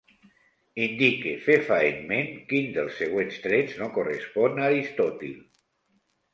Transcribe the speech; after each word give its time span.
Indique 0.85 1.33
fefaentment 1.43 2.33
quin 2.53 2.73
dels 2.79 2.97
següents 3.03 3.39
trets 3.45 3.79
no 3.85 3.93
correspon 4.01 4.59
a 4.65 4.69
Aristòtil. 4.73 5.41